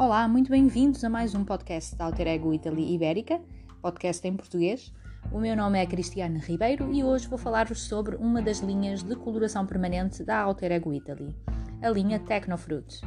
Olá, 0.00 0.26
muito 0.26 0.50
bem-vindos 0.50 1.04
a 1.04 1.10
mais 1.10 1.34
um 1.34 1.44
podcast 1.44 1.94
da 1.94 2.06
Alter 2.06 2.26
Ego 2.26 2.54
Italy 2.54 2.94
Ibérica, 2.94 3.38
podcast 3.82 4.26
em 4.26 4.34
português. 4.34 4.90
O 5.30 5.38
meu 5.38 5.54
nome 5.54 5.78
é 5.78 5.84
Cristiane 5.84 6.38
Ribeiro 6.38 6.90
e 6.90 7.04
hoje 7.04 7.28
vou 7.28 7.36
falar-vos 7.36 7.82
sobre 7.82 8.16
uma 8.16 8.40
das 8.40 8.60
linhas 8.60 9.02
de 9.02 9.14
coloração 9.14 9.66
permanente 9.66 10.24
da 10.24 10.40
Alter 10.40 10.72
Ego 10.72 10.94
Italy, 10.94 11.36
a 11.82 11.90
linha 11.90 12.18
Technofruit. 12.18 13.02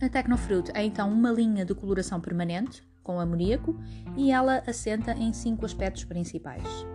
A 0.00 0.08
Technofruit 0.08 0.70
é 0.74 0.84
então 0.84 1.10
uma 1.10 1.32
linha 1.32 1.64
de 1.64 1.74
coloração 1.74 2.20
permanente 2.20 2.80
com 3.02 3.18
amoníaco 3.18 3.76
e 4.16 4.30
ela 4.30 4.62
assenta 4.68 5.10
em 5.14 5.32
cinco 5.32 5.66
aspectos 5.66 6.04
principais. 6.04 6.86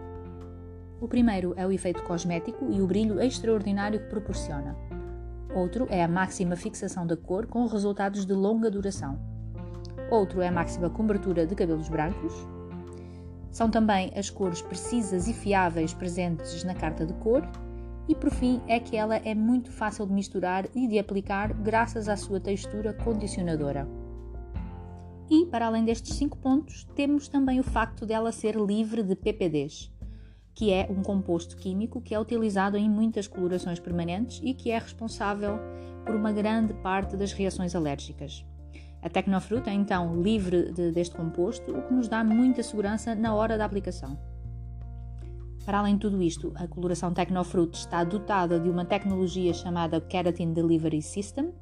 O 1.01 1.07
primeiro 1.09 1.53
é 1.57 1.67
o 1.67 1.71
efeito 1.73 2.01
cosmético 2.03 2.71
e 2.71 2.81
o 2.81 2.87
brilho 2.87 3.19
extraordinário 3.19 3.99
que 3.99 4.09
proporciona. 4.09 4.73
Outro 5.53 5.87
é 5.89 6.03
a 6.03 6.07
máxima 6.07 6.55
fixação 6.55 7.07
da 7.07 7.17
cor 7.17 7.47
com 7.47 7.65
resultados 7.65 8.25
de 8.25 8.33
longa 8.33 8.69
duração. 8.69 9.19
Outro 10.11 10.41
é 10.41 10.47
a 10.47 10.51
máxima 10.51 10.89
cobertura 10.89 11.45
de 11.45 11.55
cabelos 11.55 11.89
brancos. 11.89 12.33
São 13.51 13.69
também 13.69 14.11
as 14.15 14.29
cores 14.29 14.61
precisas 14.61 15.27
e 15.27 15.33
fiáveis 15.33 15.91
presentes 15.93 16.63
na 16.63 16.75
carta 16.75 17.03
de 17.03 17.13
cor. 17.15 17.43
E 18.07 18.13
por 18.13 18.29
fim, 18.31 18.61
é 18.67 18.79
que 18.79 18.95
ela 18.95 19.17
é 19.17 19.33
muito 19.33 19.71
fácil 19.71 20.05
de 20.05 20.13
misturar 20.13 20.67
e 20.75 20.87
de 20.87 20.99
aplicar 20.99 21.53
graças 21.53 22.07
à 22.07 22.15
sua 22.15 22.39
textura 22.39 22.93
condicionadora. 22.93 23.87
E, 25.29 25.45
para 25.45 25.67
além 25.67 25.85
destes 25.85 26.15
cinco 26.15 26.37
pontos, 26.37 26.87
temos 26.95 27.27
também 27.27 27.59
o 27.59 27.63
facto 27.63 28.05
dela 28.05 28.31
ser 28.31 28.55
livre 28.55 29.03
de 29.03 29.15
PPDs 29.15 29.91
que 30.59 30.73
é 30.73 30.85
um 30.89 31.01
composto 31.01 31.55
químico 31.55 32.01
que 32.01 32.13
é 32.13 32.19
utilizado 32.19 32.75
em 32.75 32.89
muitas 32.89 33.29
colorações 33.29 33.79
permanentes 33.79 34.41
e 34.43 34.53
que 34.53 34.71
é 34.71 34.77
responsável 34.77 35.57
por 36.05 36.13
uma 36.13 36.33
grande 36.33 36.73
parte 36.73 37.15
das 37.15 37.31
reações 37.31 37.75
alérgicas. 37.75 38.45
A 39.01 39.07
Tecnofruit 39.07 39.69
é 39.69 39.73
então 39.73 40.21
livre 40.21 40.73
de, 40.73 40.91
deste 40.91 41.15
composto, 41.15 41.71
o 41.71 41.81
que 41.83 41.93
nos 41.93 42.09
dá 42.09 42.25
muita 42.25 42.61
segurança 42.61 43.15
na 43.15 43.33
hora 43.33 43.57
da 43.57 43.63
aplicação. 43.63 44.19
Para 45.65 45.79
além 45.79 45.93
de 45.93 46.01
tudo 46.01 46.21
isto, 46.21 46.51
a 46.55 46.67
coloração 46.67 47.13
Tecnofruit 47.13 47.77
está 47.77 48.03
dotada 48.03 48.59
de 48.59 48.69
uma 48.69 48.83
tecnologia 48.83 49.53
chamada 49.53 50.01
Keratin 50.01 50.51
Delivery 50.51 51.01
System, 51.01 51.53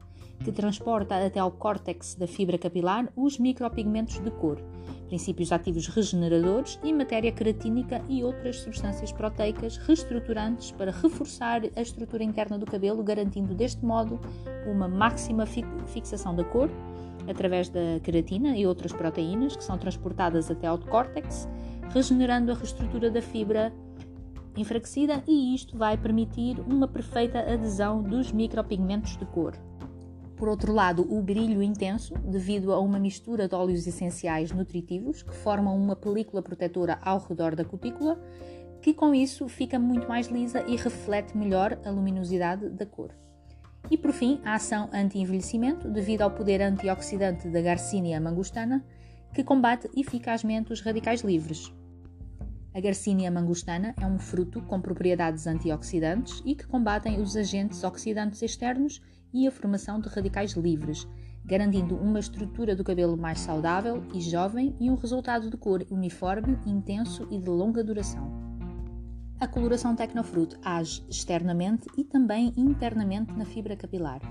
que 0.44 0.52
transporta 0.52 1.26
até 1.26 1.40
ao 1.40 1.52
córtex 1.52 2.16
da 2.16 2.28
fibra 2.28 2.58
capilar 2.58 3.12
os 3.16 3.38
micropigmentos 3.38 4.20
de 4.20 4.32
cor, 4.32 4.62
princípios 5.08 5.52
ativos 5.52 5.88
regeneradores 5.88 6.80
e 6.84 6.94
matéria 6.94 7.32
queratínica 7.32 8.02
e 8.08 8.24
outras 8.24 8.58
substâncias 8.60 9.12
proteicas 9.12 9.78
reestruturantes 9.78 10.72
para 10.72 10.92
reforçar 10.92 11.62
a 11.76 11.82
estrutura 11.82 12.24
interna 12.24 12.58
do 12.58 12.66
cabelo, 12.66 13.04
garantindo 13.04 13.56
deste 13.56 13.84
modo 13.84 14.20
uma 14.66 14.88
máxima 14.88 15.46
fixação 15.46 16.36
da 16.36 16.44
cor 16.44 16.70
através 17.28 17.70
da 17.70 18.00
queratina 18.04 18.58
e 18.58 18.66
outras 18.66 18.94
proteínas 18.94 19.56
que 19.56 19.64
são 19.64 19.78
transportadas 19.78 20.50
até 20.50 20.68
ao 20.68 20.78
córtex, 20.78 21.48
regenerando 21.94 22.52
a 22.52 22.56
reestrutura 22.56 23.10
da 23.10 23.22
fibra 23.22 23.74
enfraquecida 24.56 25.24
e 25.28 25.54
isto 25.54 25.78
vai 25.78 25.98
permitir 25.98 26.60
uma 26.62 26.88
perfeita 26.88 27.40
adesão 27.40 28.02
dos 28.02 28.32
micropigmentos 28.32 29.16
de 29.18 29.26
cor. 29.26 29.54
Por 30.38 30.48
outro 30.48 30.72
lado, 30.72 31.02
o 31.12 31.20
brilho 31.20 31.64
intenso, 31.64 32.14
devido 32.20 32.72
a 32.72 32.80
uma 32.80 33.00
mistura 33.00 33.48
de 33.48 33.56
óleos 33.56 33.88
essenciais 33.88 34.52
nutritivos 34.52 35.24
que 35.24 35.34
formam 35.34 35.76
uma 35.76 35.96
película 35.96 36.44
protetora 36.44 37.00
ao 37.02 37.18
redor 37.18 37.56
da 37.56 37.66
cutícula, 37.66 38.22
que 38.80 38.94
com 38.94 39.16
isso 39.16 39.50
fica 39.50 39.80
muito 39.80 40.08
mais 40.08 40.28
lisa 40.28 40.64
e 40.68 40.76
reflete 40.76 41.36
melhor 41.36 41.80
a 41.84 41.90
luminosidade 41.90 42.70
da 42.70 42.86
cor. 42.86 43.10
E 43.90 43.98
por 43.98 44.12
fim, 44.12 44.40
a 44.46 44.54
ação 44.54 44.88
anti-envelhecimento, 44.94 45.90
devido 45.90 46.22
ao 46.22 46.30
poder 46.30 46.62
antioxidante 46.62 47.50
da 47.50 47.62
Garcinia 47.62 48.22
mangustana, 48.22 48.86
que 49.34 49.44
combate 49.44 49.90
eficazmente 49.96 50.72
os 50.72 50.82
radicais 50.82 51.22
livres. 51.22 51.74
A 52.78 52.80
Garcinia 52.80 53.32
mangustana 53.32 53.96
é 54.00 54.06
um 54.06 54.20
fruto 54.20 54.62
com 54.62 54.80
propriedades 54.80 55.48
antioxidantes 55.48 56.44
e 56.46 56.54
que 56.54 56.68
combatem 56.68 57.20
os 57.20 57.36
agentes 57.36 57.84
oxidantes 57.84 58.40
externos 58.44 59.02
e 59.34 59.48
a 59.48 59.52
formação 59.52 60.00
de 60.00 60.08
radicais 60.10 60.52
livres, 60.52 61.08
garantindo 61.44 61.96
uma 61.96 62.20
estrutura 62.20 62.76
do 62.76 62.84
cabelo 62.84 63.18
mais 63.18 63.40
saudável 63.40 64.04
e 64.14 64.22
jovem 64.22 64.76
e 64.80 64.92
um 64.92 64.96
resultado 64.96 65.50
de 65.50 65.58
cor 65.58 65.84
uniforme, 65.90 66.56
intenso 66.68 67.28
e 67.32 67.40
de 67.40 67.50
longa 67.50 67.84
duração. 67.84 68.32
A 69.40 69.48
coloração 69.48 69.96
Tecnofruit 69.96 70.56
age 70.64 71.04
externamente 71.10 71.88
e 71.98 72.04
também 72.04 72.54
internamente 72.56 73.34
na 73.34 73.46
fibra 73.46 73.76
capilar. 73.76 74.22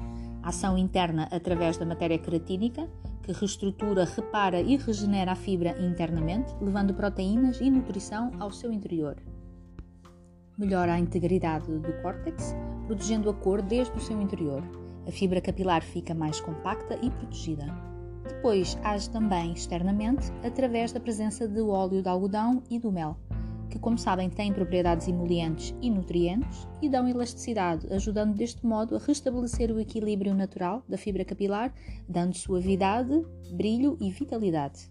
Ação 0.41 0.79
interna 0.79 1.27
através 1.33 1.79
da 1.79 1.85
matéria 1.85 2.17
queratínica, 2.17 2.89
que 3.27 3.33
reestrutura, 3.33 4.05
repara 4.05 4.61
e 4.61 4.77
regenera 4.77 5.33
a 5.33 5.37
fibra 5.37 5.77
internamente, 5.79 6.55
levando 6.61 6.95
proteínas 6.95 7.61
e 7.61 7.69
nutrição 7.69 8.31
ao 8.39 8.51
seu 8.51 8.73
interior. 8.73 9.17
Melhora 10.57 10.95
a 10.95 10.99
integridade 10.99 11.67
do 11.67 11.93
córtex, 12.01 12.55
protegendo 12.87 13.29
a 13.29 13.35
cor 13.35 13.61
desde 13.61 13.95
o 13.95 14.01
seu 14.01 14.19
interior 14.23 14.63
a 15.07 15.13
fibra 15.13 15.41
capilar 15.41 15.83
fica 15.83 16.15
mais 16.15 16.41
compacta 16.41 16.99
e 17.01 17.11
protegida. 17.11 17.67
Depois 18.27 18.77
age 18.83 19.09
também 19.09 19.53
externamente 19.53 20.33
através 20.45 20.93
da 20.93 20.99
presença 20.99 21.47
de 21.47 21.61
óleo 21.61 22.03
de 22.03 22.09
algodão 22.09 22.61
e 22.69 22.79
do 22.79 22.91
mel, 22.91 23.17
que, 23.71 23.79
como 23.79 23.99
sabem, 23.99 24.29
têm 24.31 24.53
propriedades 24.53 25.09
emolientes 25.09 25.75
e 25.81 25.91
nutrientes 25.91 26.67
e 26.81 26.89
dão 26.89 27.09
elasticidade, 27.09 27.87
ajudando 27.93 28.35
deste 28.35 28.65
modo 28.67 28.97
a 28.97 28.99
restabelecer 28.99 29.71
o 29.71 29.81
equilíbrio 29.81 30.35
natural 30.35 30.83
da 30.89 30.97
fibra 30.97 31.25
capilar, 31.25 31.73
dando 32.09 32.37
suavidade, 32.37 33.25
brilho 33.53 33.97
e 34.01 34.11
vitalidade. 34.11 34.91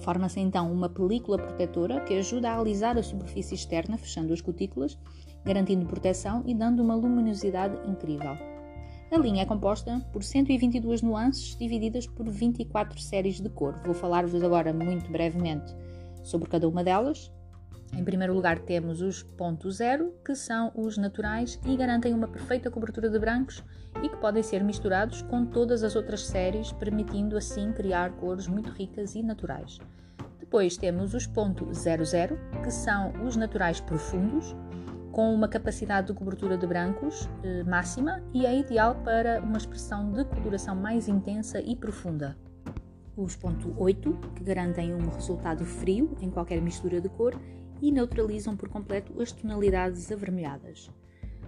Forma-se 0.00 0.40
então 0.40 0.72
uma 0.72 0.88
película 0.88 1.38
protetora 1.38 2.00
que 2.00 2.14
ajuda 2.14 2.50
a 2.50 2.58
alisar 2.58 2.96
a 2.96 3.02
superfície 3.02 3.54
externa, 3.54 3.98
fechando 3.98 4.32
as 4.32 4.40
cutículas, 4.40 4.98
garantindo 5.44 5.86
proteção 5.86 6.42
e 6.46 6.54
dando 6.54 6.82
uma 6.82 6.94
luminosidade 6.94 7.76
incrível. 7.88 8.36
A 9.10 9.18
linha 9.18 9.42
é 9.42 9.46
composta 9.46 10.00
por 10.12 10.22
122 10.22 11.02
nuances 11.02 11.56
divididas 11.56 12.06
por 12.06 12.28
24 12.28 13.00
séries 13.00 13.40
de 13.40 13.48
cor. 13.48 13.74
Vou 13.84 13.92
falar-vos 13.92 14.42
agora 14.42 14.72
muito 14.72 15.10
brevemente 15.10 15.74
sobre 16.22 16.48
cada 16.48 16.68
uma 16.68 16.84
delas. 16.84 17.30
Em 17.92 18.04
primeiro 18.04 18.32
lugar, 18.32 18.58
temos 18.58 19.02
os 19.02 19.22
ponto 19.22 19.70
zero, 19.70 20.14
que 20.24 20.34
são 20.34 20.72
os 20.74 20.96
naturais 20.96 21.60
e 21.66 21.76
garantem 21.76 22.14
uma 22.14 22.28
perfeita 22.28 22.70
cobertura 22.70 23.10
de 23.10 23.18
brancos 23.18 23.64
e 24.02 24.08
que 24.08 24.16
podem 24.16 24.42
ser 24.42 24.62
misturados 24.62 25.22
com 25.22 25.44
todas 25.44 25.82
as 25.82 25.96
outras 25.96 26.24
séries, 26.24 26.72
permitindo 26.72 27.36
assim 27.36 27.72
criar 27.72 28.12
cores 28.12 28.46
muito 28.46 28.70
ricas 28.70 29.14
e 29.14 29.22
naturais. 29.22 29.78
Depois 30.38 30.76
temos 30.76 31.14
os 31.14 31.26
ponto 31.26 31.72
zero 31.74 32.04
que 32.62 32.70
são 32.70 33.12
os 33.24 33.36
naturais 33.36 33.80
profundos, 33.80 34.54
com 35.12 35.34
uma 35.34 35.48
capacidade 35.48 36.06
de 36.06 36.12
cobertura 36.14 36.56
de 36.56 36.66
brancos 36.66 37.28
eh, 37.42 37.64
máxima 37.64 38.22
e 38.32 38.46
é 38.46 38.56
ideal 38.56 38.94
para 39.04 39.40
uma 39.42 39.58
expressão 39.58 40.12
de 40.12 40.24
coloração 40.24 40.74
mais 40.76 41.08
intensa 41.08 41.60
e 41.60 41.74
profunda. 41.74 42.36
Os 43.16 43.36
ponto 43.36 43.74
8, 43.76 44.12
que 44.36 44.44
garantem 44.44 44.94
um 44.94 45.10
resultado 45.10 45.64
frio 45.64 46.16
em 46.20 46.30
qualquer 46.30 46.60
mistura 46.62 47.00
de 47.00 47.08
cor 47.08 47.38
e 47.80 47.90
neutralizam 47.90 48.56
por 48.56 48.68
completo 48.68 49.20
as 49.20 49.32
tonalidades 49.32 50.10
avermelhadas. 50.10 50.90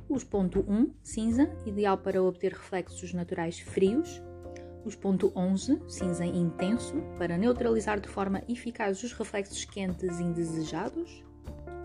Os 0.09 0.25
ponto 0.25 0.65
1, 0.69 0.91
cinza, 1.03 1.51
ideal 1.65 1.97
para 1.97 2.23
obter 2.23 2.53
reflexos 2.53 3.13
naturais 3.15 3.61
frios. 3.61 4.23
Os 4.85 4.97
ponto 4.97 5.33
11, 5.35 5.81
cinza 5.89 6.27
intenso, 6.27 6.95
para 7.17 7.39
neutralizar 7.39 8.01
de 8.01 8.09
forma 8.09 8.43
eficaz 8.49 9.03
os 9.03 9.13
reflexos 9.13 9.65
quentes 9.65 10.21
indesejados. 10.21 11.23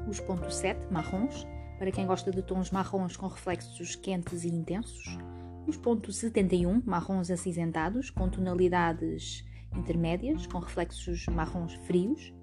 Os 0.09 0.19
ponto 0.19 0.49
7, 0.49 0.91
marrons, 0.91 1.45
para 1.77 1.91
quem 1.91 2.07
gosta 2.07 2.31
de 2.31 2.41
tons 2.41 2.71
marrons 2.71 3.15
com 3.15 3.27
reflexos 3.27 3.95
quentes 3.95 4.43
e 4.43 4.49
intensos. 4.49 5.17
Os 5.67 5.75
pontos 5.75 6.15
71, 6.15 6.81
marrons 6.85 7.29
acinzentados, 7.29 8.09
com 8.09 8.29
tonalidades 8.29 9.43
intermédias, 9.75 10.47
com 10.47 10.59
reflexos 10.59 11.25
marrons 11.27 11.73
frios. 11.85 12.33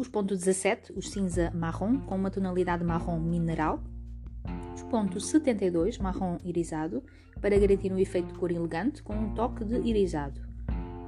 Os 0.00 0.08
pontos 0.08 0.38
17, 0.38 0.94
o 0.96 1.02
cinza 1.02 1.50
marrom, 1.54 2.00
com 2.00 2.16
uma 2.16 2.30
tonalidade 2.30 2.82
marrom 2.82 3.20
mineral. 3.20 3.82
Os 4.74 4.82
pontos 4.84 5.26
72, 5.26 5.98
marrom 5.98 6.38
irisado, 6.42 7.02
para 7.38 7.58
garantir 7.58 7.92
um 7.92 7.98
efeito 7.98 8.32
de 8.32 8.38
cor 8.38 8.50
elegante, 8.50 9.02
com 9.02 9.12
um 9.12 9.34
toque 9.34 9.62
de 9.62 9.76
irisado. 9.86 10.40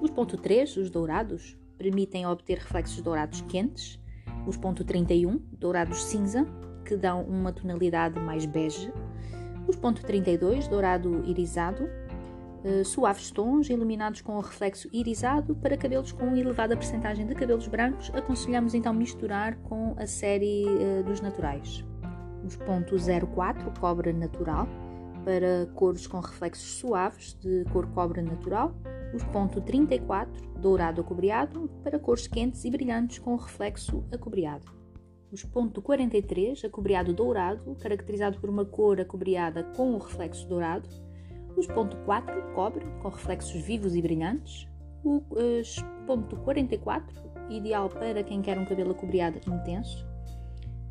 Os 0.02 0.10
ponto 0.10 0.36
3, 0.36 0.76
os 0.76 0.90
dourados, 0.90 1.56
permitem 1.78 2.26
obter 2.26 2.58
reflexos 2.58 3.00
dourados 3.00 3.40
quentes. 3.48 3.98
Os 4.46 4.58
ponto 4.58 4.84
31, 4.84 5.40
dourados 5.58 6.04
cinza, 6.04 6.46
que 6.84 6.94
dão 6.94 7.22
uma 7.22 7.50
tonalidade 7.50 8.20
mais 8.20 8.44
bege. 8.44 8.92
Os 9.66 9.74
ponto 9.74 10.02
32, 10.02 10.68
dourado 10.68 11.24
irisado, 11.26 11.88
uh, 12.64 12.84
suaves 12.84 13.30
tons 13.30 13.68
iluminados 13.68 14.20
com 14.20 14.36
o 14.36 14.40
reflexo 14.40 14.88
irisado 14.92 15.54
para 15.56 15.76
cabelos 15.76 16.12
com 16.12 16.36
elevada 16.36 16.76
percentagem 16.76 17.26
de 17.26 17.34
cabelos 17.34 17.68
brancos, 17.68 18.10
aconselhamos 18.14 18.74
então 18.74 18.92
misturar 18.92 19.56
com 19.62 19.94
a 19.98 20.06
série 20.06 20.64
uh, 20.66 21.02
dos 21.04 21.20
naturais. 21.20 21.84
Os 22.44 22.56
ponto 22.56 22.96
04, 22.96 23.72
cobre 23.80 24.12
natural, 24.12 24.66
para 25.24 25.66
cores 25.74 26.06
com 26.06 26.20
reflexos 26.20 26.78
suaves 26.78 27.36
de 27.40 27.64
cor 27.72 27.86
cobre 27.88 28.20
natural, 28.22 28.74
Os 29.14 29.22
ponto 29.24 29.60
34, 29.60 30.48
dourado 30.58 31.02
acobreado, 31.02 31.68
para 31.84 31.98
cores 31.98 32.26
quentes 32.26 32.64
e 32.64 32.70
brilhantes 32.70 33.18
com 33.18 33.36
reflexo 33.36 34.04
acobreado. 34.12 34.82
Os 35.30 35.44
ponto 35.44 35.80
43, 35.80 36.64
acobreado 36.64 37.12
dourado, 37.12 37.74
caracterizado 37.76 38.38
por 38.38 38.50
uma 38.50 38.64
cor 38.64 39.00
acobreada 39.00 39.62
com 39.76 39.94
o 39.94 39.98
reflexo 39.98 40.46
dourado. 40.48 40.88
Os 41.56 41.66
ponto 41.66 41.96
4, 42.04 42.54
cobre, 42.54 42.84
com 43.00 43.08
reflexos 43.08 43.60
vivos 43.60 43.94
e 43.94 44.02
brilhantes. 44.02 44.68
O 45.04 45.22
ponto 46.06 46.36
44, 46.36 47.14
ideal 47.50 47.88
para 47.88 48.22
quem 48.22 48.40
quer 48.40 48.58
um 48.58 48.64
cabelo 48.64 48.92
acobreado 48.92 49.38
intenso. 49.46 50.06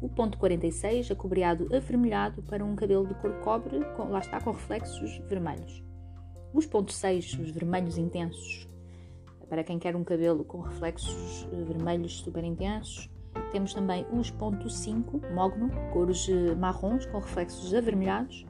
O 0.02 0.10
ponto 0.10 0.38
46, 0.38 1.12
acobreado 1.12 1.68
avermelhado 1.76 2.42
para 2.44 2.66
um 2.66 2.76
cabelo 2.76 3.08
de 3.08 3.14
cor 3.16 3.34
cobre, 3.42 3.86
com, 3.96 4.10
lá 4.10 4.20
está, 4.20 4.42
com 4.42 4.52
reflexos 4.52 5.20
vermelhos. 5.30 5.84
Os 6.54 6.66
pontos 6.66 6.96
6, 6.96 7.40
os 7.40 7.52
vermelhos 7.52 7.98
intensos, 7.98 8.68
para 9.48 9.64
quem 9.64 9.78
quer 9.78 9.96
um 9.96 10.04
cabelo 10.04 10.44
com 10.44 10.60
reflexos 10.62 11.48
eh, 11.52 11.64
vermelhos 11.64 12.20
super 12.20 12.44
intensos. 12.44 13.10
Temos 13.52 13.74
também 13.74 14.06
os 14.12 14.32
ponto 14.32 14.70
5, 14.70 15.22
mogno, 15.34 15.70
cores 15.92 16.28
eh, 16.30 16.56
marrons 16.56 17.06
com 17.06 17.20
reflexos 17.20 17.74
avermelhados. 17.74 18.46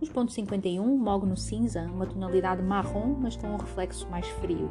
Os 0.00 0.08
ponto 0.08 0.32
51, 0.32 0.96
mogno 0.96 1.36
cinza, 1.36 1.82
uma 1.82 2.06
tonalidade 2.06 2.62
marrom, 2.62 3.14
mas 3.20 3.36
com 3.36 3.48
um 3.48 3.56
reflexo 3.58 4.08
mais 4.08 4.26
frio. 4.26 4.70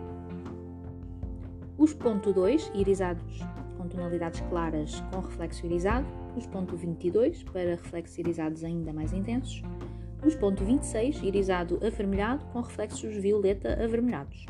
Os 1.78 1.94
ponto 1.94 2.34
2, 2.34 2.72
irisados, 2.74 3.40
com 3.78 3.88
tonalidades 3.88 4.42
claras 4.50 5.02
com 5.12 5.20
reflexo 5.20 5.66
irisado, 5.68 6.08
os 6.36 6.48
ponto 6.48 6.76
22 6.76 7.44
para 7.44 7.76
reflexos 7.76 8.18
irisados 8.18 8.64
ainda 8.64 8.92
mais 8.92 9.14
intensos, 9.14 9.62
os 10.26 10.36
ponto 10.36 10.66
26 10.66 11.22
irisado 11.22 11.80
avermelhado 11.86 12.44
com 12.48 12.62
reflexos 12.62 13.16
violeta 13.16 13.82
avermelhados, 13.82 14.46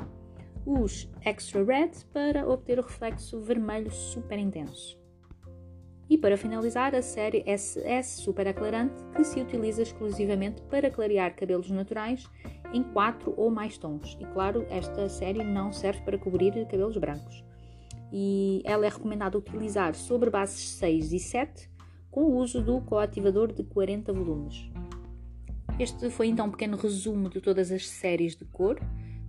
os 0.66 1.10
extra 1.24 1.64
red 1.64 1.92
para 2.14 2.50
obter 2.50 2.80
o 2.80 2.84
reflexo 2.84 3.40
vermelho 3.42 3.92
super 3.92 4.40
intenso. 4.40 4.99
E 6.10 6.18
para 6.18 6.38
finalizar, 6.38 6.96
a 6.96 7.02
série 7.02 7.44
SS 7.46 8.22
Super 8.22 8.48
Aclarante, 8.48 9.04
que 9.16 9.24
se 9.24 9.40
utiliza 9.40 9.84
exclusivamente 9.84 10.62
para 10.64 10.90
clarear 10.90 11.36
cabelos 11.36 11.70
naturais 11.70 12.28
em 12.74 12.82
4 12.82 13.34
ou 13.38 13.52
mais 13.52 13.78
tons. 13.78 14.18
E 14.20 14.26
claro, 14.26 14.66
esta 14.70 15.08
série 15.08 15.44
não 15.44 15.72
serve 15.72 16.02
para 16.02 16.18
cobrir 16.18 16.54
cabelos 16.66 16.98
brancos 16.98 17.44
e 18.12 18.62
ela 18.66 18.86
é 18.86 18.90
recomendada 18.90 19.38
utilizar 19.38 19.96
sobre 19.96 20.30
bases 20.30 20.70
6 20.72 21.14
e 21.14 21.20
7 21.20 21.70
com 22.10 22.22
o 22.22 22.38
uso 22.38 22.62
do 22.62 22.82
coativador 22.82 23.54
de 23.54 23.64
40 23.64 24.12
volumes. 24.12 24.70
Este 25.78 26.10
foi 26.10 26.28
então 26.28 26.48
um 26.48 26.52
pequeno 26.52 26.76
resumo 26.76 27.30
de 27.30 27.40
todas 27.40 27.72
as 27.72 27.88
séries 27.88 28.36
de 28.36 28.46
cor. 28.46 28.80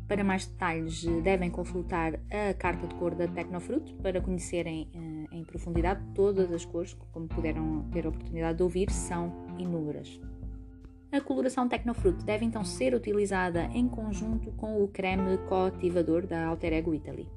Para 0.09 0.25
mais 0.25 0.47
detalhes, 0.47 1.05
devem 1.23 1.51
consultar 1.51 2.15
a 2.31 2.53
carta 2.55 2.87
de 2.87 2.95
cor 2.97 3.15
da 3.15 3.29
Tecnofruit 3.29 3.95
para 4.03 4.21
conhecerem 4.21 4.91
eh, 4.93 5.20
profundidade 5.51 6.01
todas 6.15 6.53
as 6.53 6.65
cores, 6.65 6.97
como 7.13 7.27
puderam 7.27 7.85
ter 7.93 8.07
a 8.07 8.09
oportunidade 8.09 8.57
de 8.57 8.63
ouvir, 8.63 8.91
são 8.91 9.33
inúmeras. 9.59 10.21
A 11.13 11.21
coloração 11.21 11.69
Tecnofruit 11.69 12.25
deve 12.25 12.45
então 12.45 12.65
ser 12.65 12.95
utilizada 12.95 13.65
em 13.75 13.89
conjunto 13.89 14.53
com 14.53 14.83
o 14.83 14.87
creme 14.87 15.37
coativador 15.49 16.25
da 16.25 16.47
Alter 16.47 16.73
Ego 16.73 16.95
Italy. 16.95 17.29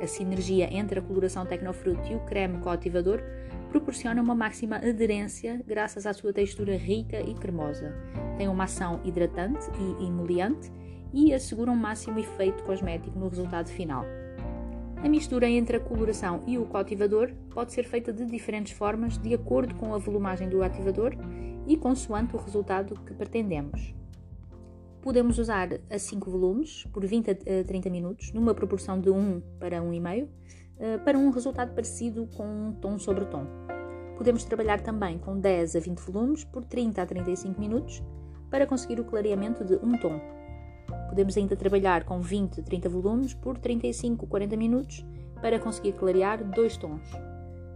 A 0.00 0.06
sinergia 0.06 0.68
entre 0.70 0.98
a 0.98 1.02
coloração 1.02 1.46
Tecnofruit 1.46 2.12
e 2.12 2.16
o 2.16 2.20
creme 2.20 2.58
coativador 2.58 3.22
proporciona 3.70 4.20
uma 4.20 4.34
máxima 4.34 4.76
aderência 4.76 5.60
graças 5.66 6.06
à 6.06 6.12
sua 6.12 6.32
textura 6.32 6.76
rica 6.76 7.18
e 7.20 7.34
cremosa. 7.34 7.94
Tem 8.36 8.46
uma 8.46 8.64
ação 8.64 9.00
hidratante 9.04 9.66
e 9.80 10.04
emoliente 10.04 10.70
e 11.12 11.32
assegura 11.32 11.70
um 11.70 11.76
máximo 11.76 12.18
efeito 12.18 12.62
cosmético 12.64 13.18
no 13.18 13.28
resultado 13.28 13.70
final. 13.70 14.04
A 15.04 15.08
mistura 15.08 15.46
entre 15.46 15.76
a 15.76 15.80
coloração 15.80 16.42
e 16.46 16.56
o 16.56 16.64
coativador 16.64 17.30
pode 17.50 17.74
ser 17.74 17.84
feita 17.84 18.10
de 18.10 18.24
diferentes 18.24 18.72
formas 18.72 19.18
de 19.18 19.34
acordo 19.34 19.74
com 19.74 19.92
a 19.92 19.98
volumagem 19.98 20.48
do 20.48 20.62
ativador 20.62 21.14
e 21.66 21.76
consoante 21.76 22.34
o 22.34 22.38
resultado 22.38 22.98
que 23.04 23.12
pretendemos. 23.12 23.94
Podemos 25.02 25.38
usar 25.38 25.68
a 25.90 25.98
5 25.98 26.30
volumes 26.30 26.84
por 26.90 27.04
20 27.04 27.32
a 27.32 27.34
30 27.66 27.90
minutos, 27.90 28.32
numa 28.32 28.54
proporção 28.54 28.98
de 28.98 29.10
1 29.10 29.42
para 29.60 29.82
1,5, 29.82 30.26
eh, 30.78 30.96
para 30.96 31.18
um 31.18 31.28
resultado 31.28 31.74
parecido 31.74 32.26
com 32.34 32.46
um 32.46 32.72
tom 32.72 32.98
sobre 32.98 33.26
tom. 33.26 33.46
Podemos 34.16 34.42
trabalhar 34.44 34.80
também 34.80 35.18
com 35.18 35.38
10 35.38 35.76
a 35.76 35.80
20 35.80 35.98
volumes 35.98 36.44
por 36.44 36.64
30 36.64 37.02
a 37.02 37.06
35 37.06 37.60
minutos 37.60 38.02
para 38.50 38.66
conseguir 38.66 38.98
o 39.00 39.04
clareamento 39.04 39.66
de 39.66 39.74
um 39.74 39.98
tom. 39.98 40.18
Podemos 41.14 41.36
ainda 41.36 41.54
trabalhar 41.54 42.02
com 42.02 42.18
20 42.18 42.58
a 42.58 42.64
30 42.64 42.88
volumes 42.88 43.34
por 43.34 43.56
35 43.56 44.26
a 44.26 44.28
40 44.28 44.56
minutos 44.56 45.06
para 45.40 45.60
conseguir 45.60 45.92
clarear 45.92 46.42
dois 46.42 46.76
tons. 46.76 47.08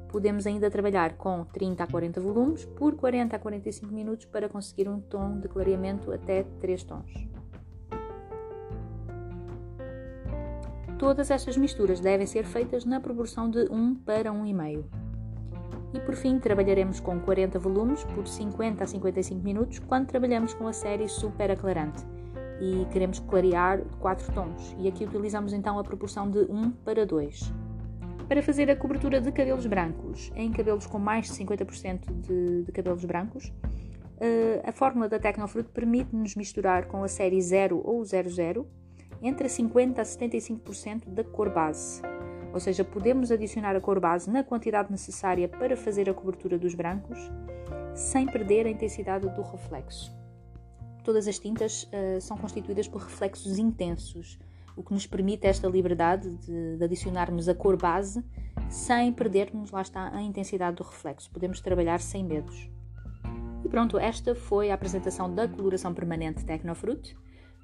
Podemos 0.08 0.44
ainda 0.44 0.68
trabalhar 0.68 1.16
com 1.16 1.44
30 1.44 1.84
a 1.84 1.86
40 1.86 2.20
volumes 2.20 2.64
por 2.64 2.96
40 2.96 3.36
a 3.36 3.38
45 3.38 3.94
minutos 3.94 4.26
para 4.26 4.48
conseguir 4.48 4.88
um 4.88 5.00
tom 5.00 5.38
de 5.38 5.46
clareamento 5.46 6.10
até 6.10 6.42
3 6.58 6.82
tons. 6.82 7.28
Todas 10.98 11.30
estas 11.30 11.56
misturas 11.56 12.00
devem 12.00 12.26
ser 12.26 12.44
feitas 12.44 12.84
na 12.84 12.98
proporção 12.98 13.48
de 13.48 13.68
1 13.70 13.94
para 14.04 14.32
1,5. 14.32 14.82
E 15.94 16.00
por 16.00 16.16
fim, 16.16 16.40
trabalharemos 16.40 16.98
com 16.98 17.20
40 17.20 17.56
volumes 17.60 18.02
por 18.02 18.26
50 18.26 18.82
a 18.82 18.86
55 18.88 19.44
minutos 19.44 19.78
quando 19.78 20.08
trabalhamos 20.08 20.54
com 20.54 20.66
a 20.66 20.72
série 20.72 21.06
super 21.06 21.52
aclarante 21.52 22.17
e 22.60 22.86
queremos 22.92 23.18
clarear 23.20 23.80
4 24.00 24.32
tons. 24.32 24.76
E 24.78 24.88
aqui 24.88 25.04
utilizamos 25.04 25.52
então 25.52 25.78
a 25.78 25.84
proporção 25.84 26.30
de 26.30 26.40
1 26.40 26.70
para 26.84 27.06
2 27.06 27.52
para 28.28 28.42
fazer 28.42 28.70
a 28.70 28.76
cobertura 28.76 29.20
de 29.20 29.32
cabelos 29.32 29.66
brancos 29.66 30.30
em 30.36 30.52
cabelos 30.52 30.86
com 30.86 30.98
mais 30.98 31.26
de 31.26 31.32
50% 31.32 32.12
de, 32.20 32.62
de, 32.64 32.72
cabelos 32.72 33.04
brancos. 33.04 33.46
Uh, 33.46 34.60
a 34.64 34.72
fórmula 34.72 35.08
da 35.08 35.18
Tecnofruit 35.18 35.70
permite-nos 35.70 36.36
misturar 36.36 36.86
com 36.86 37.02
a 37.02 37.08
série 37.08 37.40
0 37.40 37.80
ou 37.82 38.04
00 38.04 38.66
entre 39.22 39.48
50% 39.48 39.98
a 39.98 40.02
75% 40.02 41.08
da 41.08 41.24
cor 41.24 41.50
base. 41.50 42.02
Ou 42.52 42.60
seja, 42.60 42.84
podemos 42.84 43.30
adicionar 43.30 43.74
a 43.74 43.80
cor 43.80 43.98
base 43.98 44.30
na 44.30 44.42
quantidade 44.42 44.90
necessária 44.90 45.48
para 45.48 45.76
fazer 45.76 46.08
a 46.08 46.14
cobertura 46.14 46.58
dos 46.58 46.74
brancos, 46.74 47.18
sem 47.94 48.26
perder 48.26 48.66
a 48.66 48.70
intensidade 48.70 49.28
do 49.28 49.42
reflexo. 49.42 50.12
Todas 51.08 51.26
as 51.26 51.38
tintas 51.38 51.84
uh, 51.84 52.20
são 52.20 52.36
constituídas 52.36 52.86
por 52.86 53.00
reflexos 53.00 53.58
intensos, 53.58 54.38
o 54.76 54.82
que 54.82 54.92
nos 54.92 55.06
permite 55.06 55.46
esta 55.46 55.66
liberdade 55.66 56.28
de, 56.36 56.76
de 56.76 56.84
adicionarmos 56.84 57.48
a 57.48 57.54
cor 57.54 57.78
base 57.78 58.22
sem 58.68 59.10
perdermos, 59.10 59.70
lá 59.70 59.80
está, 59.80 60.14
a 60.14 60.20
intensidade 60.20 60.76
do 60.76 60.82
reflexo. 60.82 61.30
Podemos 61.30 61.62
trabalhar 61.62 61.98
sem 61.98 62.22
medos. 62.22 62.70
E 63.64 63.68
pronto, 63.70 63.98
esta 63.98 64.34
foi 64.34 64.70
a 64.70 64.74
apresentação 64.74 65.34
da 65.34 65.48
coloração 65.48 65.94
permanente 65.94 66.44
Tecnofruit. 66.44 67.16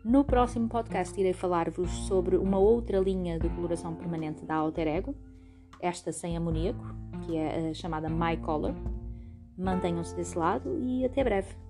No 0.03 0.25
próximo 0.25 0.67
podcast 0.67 1.21
irei 1.21 1.35
falar-vos 1.35 1.91
sobre 2.09 2.39
uma 2.39 2.57
outra 2.57 2.99
linha 2.99 3.39
de 3.39 3.51
coloração 3.51 3.95
permanente 3.95 4.43
da 4.47 4.55
Alter 4.55 4.89
Ego, 4.89 5.15
esta 5.79 6.13
sem 6.13 6.35
amoníaco, 6.35 6.83
que 7.27 7.37
é 7.37 7.69
a 7.69 7.75
chamada 7.75 8.09
My 8.09 8.39
Color. 8.39 8.75
Mantenham-se 9.59 10.17
desse 10.17 10.39
lado 10.39 10.79
e 10.81 11.05
até 11.05 11.23
breve. 11.23 11.64